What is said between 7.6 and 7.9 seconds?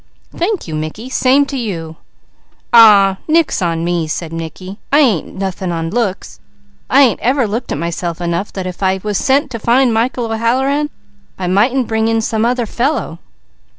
at